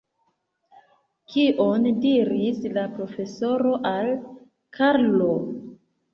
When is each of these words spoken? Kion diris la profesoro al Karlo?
Kion 1.33 1.85
diris 2.05 2.65
la 2.79 2.87
profesoro 2.95 3.75
al 3.93 4.11
Karlo? 4.81 5.31